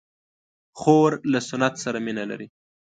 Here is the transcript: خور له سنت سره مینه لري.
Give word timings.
خور 0.79 1.11
له 1.31 1.39
سنت 1.49 1.73
سره 1.83 1.97
مینه 2.05 2.23
لري. 2.31 2.47